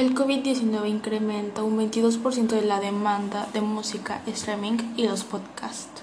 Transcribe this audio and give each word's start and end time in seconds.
El 0.00 0.14
COVID-19 0.14 0.88
incrementa 0.88 1.62
un 1.62 1.76
22% 1.78 2.46
de 2.46 2.62
la 2.62 2.80
demanda 2.80 3.46
de 3.52 3.60
música, 3.60 4.22
streaming 4.26 4.78
y 4.96 5.06
los 5.06 5.24
podcasts. 5.24 6.00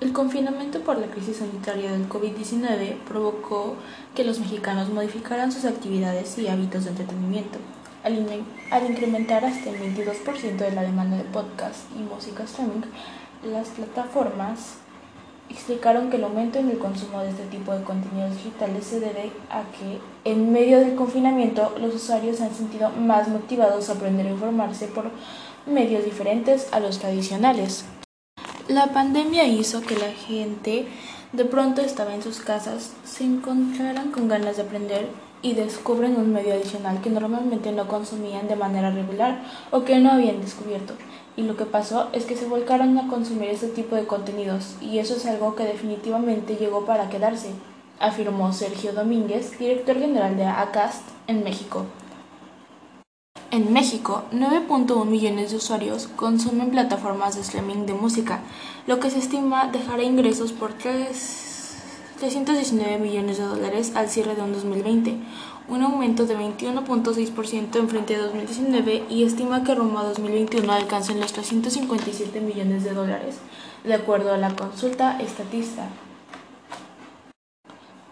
El 0.00 0.12
confinamiento 0.12 0.80
por 0.80 0.98
la 0.98 1.06
crisis 1.06 1.36
sanitaria 1.36 1.92
del 1.92 2.08
COVID-19 2.08 2.96
provocó 3.06 3.76
que 4.16 4.24
los 4.24 4.40
mexicanos 4.40 4.88
modificaran 4.88 5.52
sus 5.52 5.64
actividades 5.64 6.36
y 6.38 6.48
hábitos 6.48 6.82
de 6.82 6.90
entretenimiento, 6.90 7.60
al, 8.02 8.90
incrementar 8.90 9.44
hasta 9.44 9.70
el 9.70 9.78
22% 9.78 10.56
de 10.56 10.72
la 10.72 10.82
demanda 10.82 11.18
de 11.18 11.22
podcasts 11.22 11.86
y 11.96 12.02
música 12.02 12.42
streaming. 12.42 12.82
Las 13.44 13.68
plataformas 13.68 14.78
explicaron 15.48 16.10
que 16.10 16.16
el 16.16 16.24
aumento 16.24 16.58
en 16.58 16.70
el 16.70 16.78
consumo 16.78 17.20
de 17.20 17.30
este 17.30 17.44
tipo 17.44 17.72
de 17.72 17.84
contenidos 17.84 18.36
digitales 18.36 18.84
se 18.84 19.00
debe 19.00 19.30
a 19.50 19.62
que 19.62 20.00
en 20.24 20.52
medio 20.52 20.80
del 20.80 20.94
confinamiento 20.94 21.74
los 21.80 21.94
usuarios 21.94 22.38
se 22.38 22.44
han 22.44 22.54
sentido 22.54 22.90
más 22.90 23.28
motivados 23.28 23.88
a 23.88 23.92
aprender 23.92 24.26
a 24.26 24.30
informarse 24.30 24.86
por 24.88 25.10
medios 25.66 26.04
diferentes 26.04 26.72
a 26.72 26.80
los 26.80 26.98
tradicionales. 26.98 27.84
La 28.68 28.88
pandemia 28.88 29.44
hizo 29.44 29.80
que 29.82 29.96
la 29.96 30.10
gente 30.10 30.86
de 31.32 31.44
pronto 31.44 31.80
estaba 31.80 32.14
en 32.14 32.22
sus 32.22 32.40
casas, 32.40 32.92
se 33.04 33.24
encontraran 33.24 34.10
con 34.10 34.28
ganas 34.28 34.56
de 34.56 34.62
aprender 34.62 35.08
y 35.42 35.54
descubren 35.54 36.16
un 36.16 36.32
medio 36.32 36.54
adicional 36.54 37.00
que 37.00 37.10
normalmente 37.10 37.72
no 37.72 37.88
consumían 37.88 38.48
de 38.48 38.56
manera 38.56 38.90
regular 38.90 39.42
o 39.70 39.84
que 39.84 39.98
no 39.98 40.12
habían 40.12 40.40
descubierto 40.40 40.94
y 41.36 41.42
lo 41.42 41.56
que 41.56 41.66
pasó 41.66 42.08
es 42.12 42.24
que 42.24 42.36
se 42.36 42.46
volcaron 42.46 42.96
a 42.98 43.08
consumir 43.08 43.50
este 43.50 43.68
tipo 43.68 43.94
de 43.94 44.06
contenidos 44.06 44.76
y 44.80 44.98
eso 44.98 45.16
es 45.16 45.26
algo 45.26 45.54
que 45.54 45.64
definitivamente 45.64 46.56
llegó 46.56 46.86
para 46.86 47.10
quedarse, 47.10 47.50
afirmó 48.00 48.52
Sergio 48.52 48.92
Domínguez, 48.92 49.58
director 49.58 49.98
general 49.98 50.36
de 50.36 50.46
ACAST 50.46 51.02
en 51.26 51.44
México. 51.44 51.84
En 53.50 53.72
México, 53.72 54.24
9.1 54.32 55.04
millones 55.04 55.50
de 55.50 55.56
usuarios 55.58 56.08
consumen 56.08 56.70
plataformas 56.70 57.36
de 57.36 57.42
streaming 57.42 57.86
de 57.86 57.94
música, 57.94 58.40
lo 58.86 58.98
que 58.98 59.10
se 59.10 59.18
estima 59.18 59.68
dejará 59.68 60.02
ingresos 60.02 60.52
por 60.52 60.74
319 62.16 62.98
millones 62.98 63.38
de 63.38 63.44
dólares 63.44 63.92
al 63.94 64.08
cierre 64.08 64.34
de 64.34 64.42
un 64.42 64.52
2020, 64.52 65.16
un 65.68 65.82
aumento 65.82 66.26
de 66.26 66.36
21.6% 66.36 67.76
en 67.76 67.88
frente 67.88 68.16
a 68.16 68.22
2019 68.22 69.04
y 69.10 69.24
estima 69.24 69.64
que 69.64 69.74
rumbo 69.74 69.98
a 69.98 70.04
2021 70.04 70.72
alcancen 70.72 71.20
los 71.20 71.32
357 71.32 72.40
millones 72.40 72.84
de 72.84 72.94
dólares, 72.94 73.36
de 73.84 73.94
acuerdo 73.94 74.32
a 74.32 74.38
la 74.38 74.54
consulta 74.56 75.20
estatista. 75.20 75.88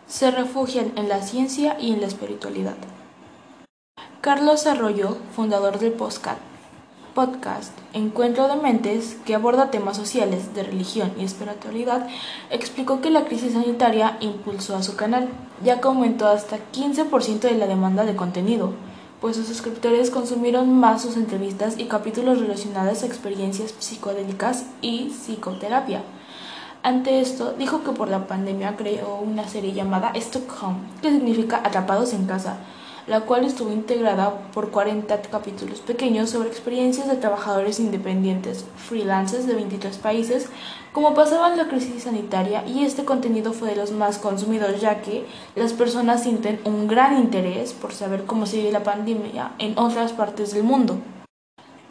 Se 0.06 0.30
refugian 0.30 0.92
en 0.96 1.08
la 1.08 1.22
ciencia 1.22 1.76
y 1.80 1.92
en 1.92 2.00
la 2.00 2.06
espiritualidad. 2.06 2.76
Carlos 4.20 4.66
Arroyo, 4.66 5.16
fundador 5.34 5.78
del 5.78 5.92
podcast, 5.92 6.40
podcast 7.14 7.72
Encuentro 7.92 8.48
de 8.48 8.56
Mentes, 8.56 9.16
que 9.24 9.34
aborda 9.34 9.70
temas 9.70 9.96
sociales 9.96 10.52
de 10.54 10.64
religión 10.64 11.12
y 11.18 11.24
espiritualidad, 11.24 12.08
explicó 12.50 13.00
que 13.00 13.10
la 13.10 13.24
crisis 13.24 13.52
sanitaria 13.52 14.18
impulsó 14.20 14.76
a 14.76 14.82
su 14.82 14.96
canal, 14.96 15.28
ya 15.62 15.80
que 15.80 15.86
aumentó 15.86 16.26
hasta 16.26 16.58
15% 16.72 17.40
de 17.40 17.54
la 17.56 17.68
demanda 17.68 18.04
de 18.04 18.16
contenido, 18.16 18.72
pues 19.20 19.36
sus 19.36 19.46
suscriptores 19.46 20.10
consumieron 20.10 20.78
más 20.78 21.02
sus 21.02 21.16
entrevistas 21.16 21.78
y 21.78 21.84
capítulos 21.84 22.40
relacionados 22.40 23.02
a 23.02 23.06
experiencias 23.06 23.74
psicodélicas 23.78 24.66
y 24.82 25.10
psicoterapia. 25.10 26.02
Ante 26.82 27.20
esto, 27.20 27.54
dijo 27.56 27.82
que 27.84 27.92
por 27.92 28.08
la 28.08 28.26
pandemia 28.26 28.76
creó 28.76 29.16
una 29.16 29.48
serie 29.48 29.72
llamada 29.72 30.12
Stockholm, 30.16 30.76
que 31.00 31.10
significa 31.10 31.62
atrapados 31.64 32.12
en 32.12 32.26
casa, 32.26 32.58
la 33.06 33.22
cual 33.22 33.44
estuvo 33.44 33.72
integrada 33.72 34.50
por 34.52 34.70
40 34.70 35.22
capítulos 35.22 35.80
pequeños 35.80 36.30
sobre 36.30 36.48
experiencias 36.48 37.08
de 37.08 37.16
trabajadores 37.16 37.80
independientes, 37.80 38.64
freelancers 38.76 39.46
de 39.46 39.54
23 39.54 39.96
países, 39.98 40.48
como 40.92 41.14
pasaban 41.14 41.56
la 41.56 41.68
crisis 41.68 42.04
sanitaria 42.04 42.66
y 42.66 42.84
este 42.84 43.04
contenido 43.04 43.52
fue 43.52 43.70
de 43.70 43.76
los 43.76 43.90
más 43.90 44.18
consumidos 44.18 44.80
ya 44.80 45.02
que 45.02 45.26
las 45.54 45.72
personas 45.72 46.22
sienten 46.22 46.60
un 46.64 46.88
gran 46.88 47.18
interés 47.18 47.72
por 47.72 47.92
saber 47.92 48.24
cómo 48.24 48.46
sigue 48.46 48.72
la 48.72 48.84
pandemia 48.84 49.52
en 49.58 49.78
otras 49.78 50.12
partes 50.12 50.54
del 50.54 50.62
mundo. 50.62 50.98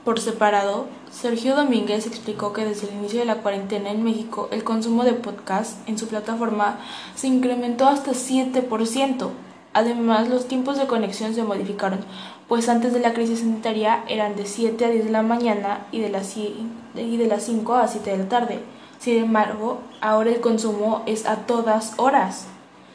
Por 0.04 0.20
separado, 0.20 0.88
Sergio 1.12 1.56
Domínguez 1.56 2.08
explicó 2.08 2.52
que 2.52 2.66
desde 2.66 2.90
el 2.90 2.96
inicio 2.96 3.20
de 3.20 3.26
la 3.26 3.38
cuarentena 3.38 3.90
en 3.90 4.04
México 4.04 4.50
el 4.52 4.66
consumo 4.66 5.06
de 5.06 5.14
podcast 5.14 5.78
en 5.88 5.98
su 5.98 6.08
plataforma 6.08 6.80
se 7.16 7.28
incrementó 7.28 7.88
hasta 7.88 8.12
7%, 8.12 9.30
Además, 9.74 10.30
los 10.30 10.48
tiempos 10.48 10.78
de 10.78 10.86
conexión 10.86 11.34
se 11.34 11.44
modificaron, 11.44 12.00
pues 12.48 12.70
antes 12.70 12.94
de 12.94 13.00
la 13.00 13.14
crisis 13.14 13.40
sanitaria 13.40 14.04
eran 14.08 14.36
de 14.36 14.46
7 14.46 14.86
a 14.86 14.90
10 14.90 15.06
de 15.06 15.12
la 15.12 15.24
mañana 15.24 15.88
y 15.92 16.00
de 16.00 16.10
las, 16.10 16.38
y 16.38 17.18
de 17.18 17.28
las 17.28 17.44
5 17.44 17.74
a 17.74 17.88
7 17.88 18.12
de 18.12 18.18
la 18.18 18.30
tarde. 18.30 18.60
Sin 19.00 19.18
embargo, 19.18 19.80
ahora 20.00 20.30
el 20.30 20.40
consumo 20.40 21.02
es 21.08 21.26
a 21.26 21.48
todas 21.48 21.94
horas. 21.98 22.46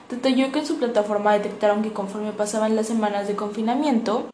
Detalló 0.09 0.53
que 0.53 0.61
en 0.61 0.67
su 0.67 0.79
plataforma 0.79 1.33
detectaron 1.33 1.83
que 1.83 1.93
conforme 1.93 2.33
pasaban 2.33 2.77
las 2.77 2.87
semanas 2.87 3.29
de 3.29 3.37
confinamiento, 3.37 4.27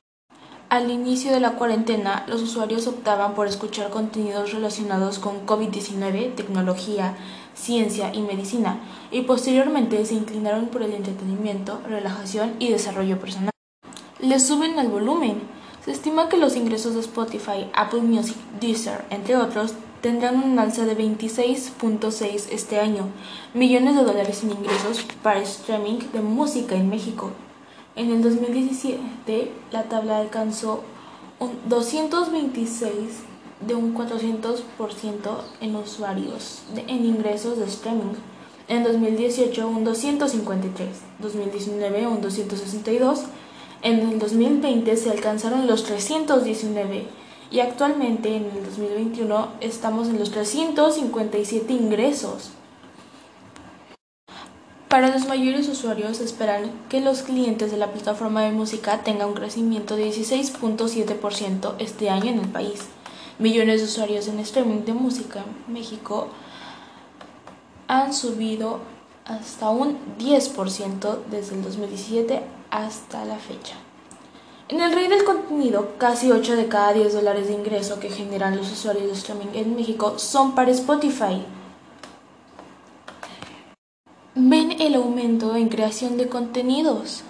al 0.69 0.91
inicio 0.91 1.33
de 1.33 1.41
la 1.41 1.53
cuarentena, 1.53 2.25
los 2.27 2.43
usuarios 2.43 2.87
optaban 2.87 3.35
por 3.35 3.47
escuchar 3.47 3.91
contenidos 3.91 4.53
relacionados 4.53 5.19
con 5.19 5.47
COVID-19, 5.47 6.35
tecnología, 6.35 7.17
ciencia 7.55 8.13
y 8.15 8.21
medicina, 8.21 8.81
y 9.11 9.23
posteriormente 9.23 10.05
se 10.05 10.15
inclinaron 10.15 10.67
por 10.67 10.83
el 10.83 10.93
entretenimiento, 10.93 11.81
relajación 11.89 12.55
y 12.59 12.69
desarrollo 12.69 13.19
personal. 13.19 13.51
Le 14.21 14.41
suben 14.41 14.79
al 14.79 14.89
volumen. 14.89 15.43
Se 15.85 15.91
estima 15.91 16.29
que 16.29 16.39
los 16.39 16.57
ingresos 16.57 16.95
de 16.95 17.01
Spotify, 17.01 17.69
Apple 17.75 18.01
Music, 18.01 18.37
Deezer, 18.61 19.05
entre 19.11 19.37
otros, 19.37 19.75
tendrán 20.01 20.43
un 20.43 20.59
alza 20.59 20.85
de 20.85 20.97
26.6 20.97 22.47
este 22.51 22.79
año, 22.79 23.09
millones 23.55 23.97
de 23.97 24.05
dólares 24.05 24.43
en 24.43 24.51
ingresos 24.51 25.05
para 25.23 25.41
streaming 25.41 25.99
de 26.13 26.21
música 26.21 26.75
en 26.75 26.91
México. 26.91 27.31
En 27.97 28.11
el 28.11 28.23
2017, 28.23 29.53
la 29.71 29.85
tabla 29.85 30.19
alcanzó 30.19 30.83
un 31.39 31.53
226 31.69 33.34
de 33.67 33.75
un 33.75 33.95
400% 33.95 34.63
en 35.61 35.77
usuarios 35.77 36.63
en 36.77 37.05
ingresos 37.05 37.59
de 37.59 37.65
streaming. 37.65 38.15
En 38.69 38.83
2018 38.83 39.69
un 39.69 39.85
253, 39.85 40.89
2019 41.19 42.07
un 42.07 42.21
262, 42.21 43.25
en 43.83 44.01
el 44.01 44.19
2020 44.19 44.97
se 44.97 45.11
alcanzaron 45.11 45.67
los 45.67 45.85
319 45.85 47.07
y 47.51 47.61
actualmente 47.61 48.35
en 48.37 48.45
el 48.45 48.65
2021 48.65 49.49
estamos 49.61 50.09
en 50.09 50.19
los 50.19 50.31
357 50.31 51.73
ingresos. 51.73 52.51
Para 54.89 55.11
los 55.11 55.27
mayores 55.27 55.69
usuarios 55.69 56.21
esperan 56.21 56.71
que 56.89 57.01
los 57.01 57.23
clientes 57.23 57.73
de 57.73 57.77
la 57.77 57.93
plataforma 57.93 58.43
de 58.43 58.53
música 58.53 59.03
tengan 59.03 59.29
un 59.29 59.35
crecimiento 59.35 59.97
de 59.97 60.09
16.7% 60.09 61.75
este 61.79 62.11
año 62.11 62.31
en 62.31 62.39
el 62.39 62.49
país. 62.49 62.85
Millones 63.39 63.81
de 63.81 63.87
usuarios 63.87 64.29
en 64.29 64.39
streaming 64.41 64.85
de 64.85 64.93
música 64.93 65.45
en 65.67 65.73
México 65.73 66.29
han 67.89 68.15
subido 68.15 68.81
hasta 69.25 69.71
un 69.71 69.99
10% 70.19 71.19
desde 71.31 71.57
el 71.57 71.63
2017 71.63 72.43
hasta 72.71 73.25
la 73.25 73.37
fecha. 73.37 73.75
En 74.69 74.81
el 74.81 74.93
rey 74.93 75.09
del 75.09 75.25
contenido, 75.25 75.93
casi 75.99 76.31
8 76.31 76.57
de 76.57 76.69
cada 76.69 76.93
10 76.93 77.13
dólares 77.13 77.49
de 77.49 77.55
ingreso 77.55 78.01
que 78.01 78.09
generan 78.09 78.57
los 78.57 78.73
usuarios 78.73 79.07
de 79.07 79.13
streaming 79.13 79.55
en 79.55 79.77
México 79.77 80.19
son 80.19 80.55
para 80.55 80.71
Spotify 80.71 81.43
ven 84.37 84.81
el 84.81 84.97
aumento 84.97 85.55
en 85.55 85.69
creación 85.69 86.17
de 86.17 86.29
contenidos. 86.29 87.23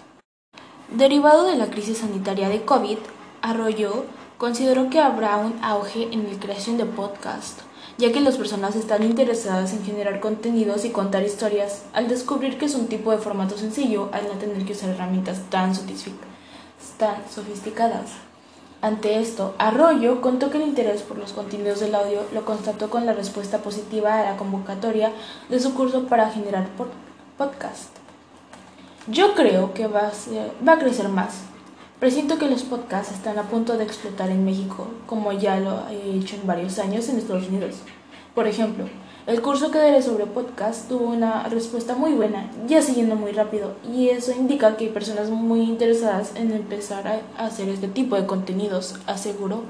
Derivado 0.90 1.44
de 1.44 1.56
la 1.56 1.66
crisis 1.66 1.98
sanitaria 1.98 2.48
de 2.48 2.64
COVID, 2.64 2.98
Arroyo 3.42 4.04
consideró 4.38 4.90
que 4.90 5.00
habrá 5.00 5.36
un 5.36 5.54
auge 5.62 6.08
en 6.12 6.30
la 6.30 6.38
creación 6.38 6.76
de 6.76 6.84
podcasts, 6.84 7.62
ya 7.98 8.12
que 8.12 8.20
las 8.20 8.36
personas 8.36 8.74
están 8.74 9.02
interesadas 9.02 9.72
en 9.72 9.84
generar 9.84 10.20
contenidos 10.20 10.84
y 10.84 10.90
contar 10.90 11.22
historias 11.22 11.84
al 11.92 12.08
descubrir 12.08 12.58
que 12.58 12.66
es 12.66 12.74
un 12.74 12.88
tipo 12.88 13.12
de 13.12 13.18
formato 13.18 13.56
sencillo 13.56 14.10
al 14.12 14.24
no 14.24 14.34
tener 14.34 14.64
que 14.64 14.72
usar 14.72 14.90
herramientas 14.90 15.40
tan, 15.50 15.74
sofisticadas. 15.74 18.10
Ante 18.82 19.18
esto, 19.18 19.54
Arroyo 19.58 20.20
contó 20.20 20.50
que 20.50 20.58
el 20.58 20.68
interés 20.68 21.02
por 21.02 21.16
los 21.16 21.32
contenidos 21.32 21.80
del 21.80 21.94
audio 21.94 22.20
lo 22.34 22.44
constató 22.44 22.90
con 22.90 23.06
la 23.06 23.14
respuesta 23.14 23.58
positiva 23.58 24.20
a 24.20 24.24
la 24.24 24.36
convocatoria 24.36 25.12
de 25.48 25.60
su 25.60 25.72
curso 25.72 26.06
para 26.06 26.30
generar 26.30 26.68
podcast. 27.38 27.96
Yo 29.06 29.34
creo 29.34 29.72
que 29.72 29.86
va 29.86 30.10
a 30.10 30.78
crecer 30.78 31.08
más. 31.08 31.53
Presiento 32.04 32.36
que 32.36 32.50
los 32.50 32.64
podcasts 32.64 33.14
están 33.14 33.38
a 33.38 33.44
punto 33.44 33.78
de 33.78 33.84
explotar 33.84 34.28
en 34.28 34.44
México, 34.44 34.88
como 35.06 35.32
ya 35.32 35.58
lo 35.58 35.88
he 35.88 36.18
hecho 36.18 36.36
en 36.36 36.46
varios 36.46 36.78
años 36.78 37.08
en 37.08 37.16
Estados 37.16 37.48
Unidos. 37.48 37.76
Por 38.34 38.46
ejemplo, 38.46 38.84
El 39.26 39.40
curso 39.40 39.70
que 39.70 39.78
daré 39.78 40.02
sobre 40.02 40.26
podcast 40.26 40.86
tuvo 40.86 41.06
una 41.06 41.44
respuesta 41.48 41.94
muy 41.94 42.12
buena, 42.12 42.50
ya 42.66 42.82
siguiendo 42.82 43.16
muy 43.16 43.32
rápido, 43.32 43.72
y 43.90 44.10
eso 44.10 44.32
indica 44.32 44.76
que 44.76 44.84
hay 44.84 44.90
personas 44.90 45.30
muy 45.30 45.62
interesadas 45.62 46.32
en 46.36 46.52
empezar 46.52 47.08
a 47.08 47.42
hacer 47.42 47.70
este 47.70 47.88
tipo 47.88 48.16
de 48.16 48.26
contenidos, 48.26 48.96
aseguró. 49.06 49.62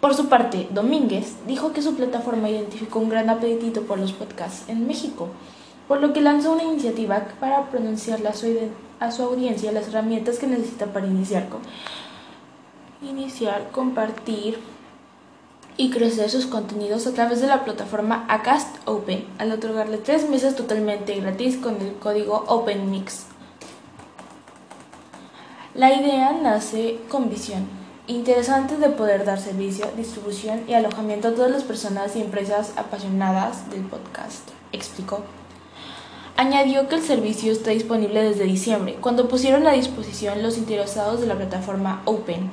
Por 0.00 0.14
su 0.14 0.28
parte, 0.28 0.68
Domínguez 0.70 1.34
dijo 1.48 1.72
que 1.72 1.82
su 1.82 1.96
plataforma 1.96 2.48
identificó 2.48 3.00
un 3.00 3.08
gran 3.08 3.28
apetito 3.28 3.82
por 3.82 3.98
los 3.98 4.12
podcasts 4.12 4.68
en 4.68 4.86
México, 4.86 5.30
por 5.88 6.00
lo 6.00 6.12
que 6.12 6.20
lanzó 6.20 6.52
una 6.52 6.62
iniciativa 6.62 7.26
para 7.40 7.68
pronunciarle 7.70 8.28
a 8.28 8.34
su, 8.34 8.46
a 9.00 9.10
su 9.10 9.22
audiencia 9.22 9.72
las 9.72 9.88
herramientas 9.88 10.38
que 10.38 10.46
necesita 10.46 10.86
para 10.86 11.06
iniciar, 11.06 11.48
con, 11.48 11.60
iniciar, 13.02 13.70
compartir, 13.70 14.58
y 15.76 15.90
crecer 15.90 16.30
sus 16.30 16.46
contenidos 16.46 17.06
a 17.06 17.12
través 17.12 17.40
de 17.40 17.46
la 17.46 17.64
plataforma 17.64 18.24
Acast 18.28 18.76
Open 18.86 19.26
al 19.38 19.52
otorgarle 19.52 19.98
tres 19.98 20.28
meses 20.28 20.56
totalmente 20.56 21.14
gratis 21.20 21.56
con 21.56 21.80
el 21.80 21.94
código 21.96 22.44
OpenMix. 22.48 23.26
La 25.74 25.92
idea 25.92 26.32
nace 26.32 26.98
con 27.10 27.28
visión 27.28 27.68
interesante 28.06 28.76
de 28.76 28.88
poder 28.88 29.24
dar 29.24 29.40
servicio, 29.40 29.86
distribución 29.96 30.62
y 30.68 30.74
alojamiento 30.74 31.28
a 31.28 31.34
todas 31.34 31.50
las 31.50 31.64
personas 31.64 32.14
y 32.16 32.22
empresas 32.22 32.72
apasionadas 32.76 33.68
del 33.70 33.82
podcast, 33.82 34.48
explicó. 34.72 35.24
Añadió 36.38 36.86
que 36.86 36.96
el 36.96 37.02
servicio 37.02 37.50
está 37.50 37.70
disponible 37.70 38.22
desde 38.22 38.44
diciembre, 38.44 38.98
cuando 39.00 39.26
pusieron 39.26 39.66
a 39.66 39.72
disposición 39.72 40.42
los 40.42 40.58
interesados 40.58 41.22
de 41.22 41.26
la 41.26 41.34
plataforma 41.34 42.02
Open. 42.04 42.50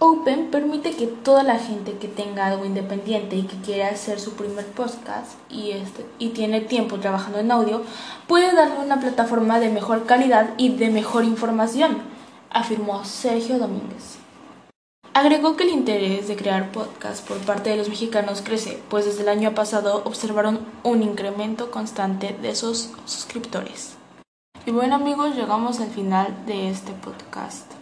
Open 0.00 0.50
permite 0.50 0.96
que 0.96 1.06
toda 1.06 1.44
la 1.44 1.60
gente 1.60 1.92
que 1.98 2.08
tenga 2.08 2.46
algo 2.46 2.64
independiente 2.64 3.36
y 3.36 3.42
que 3.42 3.56
quiera 3.58 3.90
hacer 3.90 4.18
su 4.18 4.32
primer 4.32 4.64
podcast 4.66 5.34
y, 5.48 5.70
este, 5.70 6.04
y 6.18 6.30
tiene 6.30 6.60
tiempo 6.60 6.98
trabajando 6.98 7.38
en 7.38 7.52
audio, 7.52 7.82
puede 8.26 8.52
darle 8.52 8.84
una 8.84 8.98
plataforma 8.98 9.60
de 9.60 9.70
mejor 9.70 10.06
calidad 10.06 10.50
y 10.56 10.70
de 10.70 10.90
mejor 10.90 11.22
información, 11.22 11.98
afirmó 12.50 13.04
Sergio 13.04 13.60
Domínguez. 13.60 14.18
Agregó 15.12 15.56
que 15.56 15.64
el 15.64 15.70
interés 15.70 16.28
de 16.28 16.36
crear 16.36 16.70
podcasts 16.70 17.26
por 17.26 17.38
parte 17.38 17.70
de 17.70 17.76
los 17.76 17.88
mexicanos 17.88 18.42
crece, 18.42 18.80
pues 18.88 19.06
desde 19.06 19.22
el 19.22 19.28
año 19.28 19.54
pasado 19.56 20.02
observaron 20.04 20.60
un 20.84 21.02
incremento 21.02 21.72
constante 21.72 22.36
de 22.40 22.54
sus 22.54 22.90
suscriptores. 23.06 23.96
Y 24.66 24.70
bueno 24.70 24.94
amigos, 24.94 25.34
llegamos 25.34 25.80
al 25.80 25.90
final 25.90 26.46
de 26.46 26.70
este 26.70 26.92
podcast. 26.92 27.79